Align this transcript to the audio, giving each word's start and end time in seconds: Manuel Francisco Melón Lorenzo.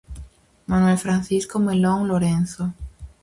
Manuel 0.65 0.97
Francisco 0.97 1.59
Melón 1.59 2.07
Lorenzo. 2.07 2.73